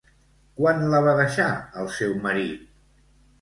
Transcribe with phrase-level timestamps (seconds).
[0.61, 1.51] Quan la va deixar
[1.83, 2.65] el seu marit?